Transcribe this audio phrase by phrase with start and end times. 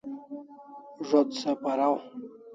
[1.07, 1.95] Zo't se paraw